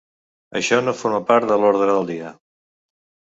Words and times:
Això 0.59 0.79
no 0.85 0.93
forma 1.01 1.19
part 1.27 1.51
de 1.51 1.59
l’ordre 1.65 1.91
del 1.91 2.09
dia. 2.09 2.31